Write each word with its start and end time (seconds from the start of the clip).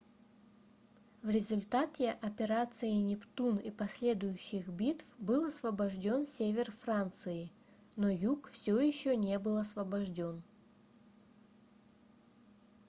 в 1.21 1.29
результате 1.29 2.09
операции 2.23 2.89
нептун 2.89 3.57
и 3.57 3.69
последующих 3.69 4.67
битв 4.67 5.05
был 5.19 5.45
освобождён 5.45 6.25
север 6.25 6.71
франции 6.71 7.51
но 7.95 8.09
юг 8.09 8.47
всё 8.49 8.79
ещё 8.79 9.13
не 9.13 9.37
был 9.37 9.57
освобождён 9.57 10.41